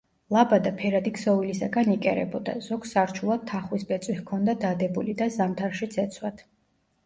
ლაბადა 0.35 0.69
ფერადი 0.77 1.11
ქსოვილისაგან 1.17 1.91
იკერებოდა, 1.97 2.57
ზოგს 2.69 2.95
სარჩულად 2.97 3.47
თახვის 3.53 3.87
ბეწვი 3.93 4.19
ჰქონდა 4.23 4.59
დადებული 4.67 5.19
და 5.23 5.33
ზამთარშიც 5.41 6.03
ეცვათ. 6.09 6.47